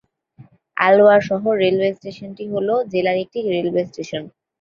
[0.77, 4.23] আলওয়ার শহর রেলওয়ে স্টেশনটি হল জেলার একটি রেলওয়ে স্টেশন।